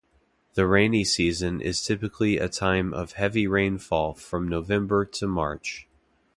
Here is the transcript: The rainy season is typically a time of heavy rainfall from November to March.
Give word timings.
The 0.55 0.65
rainy 0.65 1.03
season 1.03 1.61
is 1.61 1.85
typically 1.85 2.39
a 2.39 2.49
time 2.49 2.91
of 2.91 3.11
heavy 3.11 3.45
rainfall 3.45 4.15
from 4.15 4.47
November 4.47 5.05
to 5.05 5.27
March. 5.27 5.87